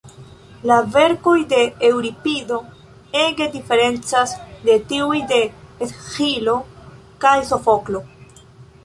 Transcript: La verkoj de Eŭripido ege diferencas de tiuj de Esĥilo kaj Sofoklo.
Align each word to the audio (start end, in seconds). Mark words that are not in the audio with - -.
La 0.69 0.75
verkoj 0.93 1.33
de 1.51 1.57
Eŭripido 1.89 2.57
ege 3.23 3.47
diferencas 3.57 4.33
de 4.69 4.79
tiuj 4.93 5.19
de 5.33 5.39
Esĥilo 5.89 6.57
kaj 7.27 7.35
Sofoklo. 7.53 8.03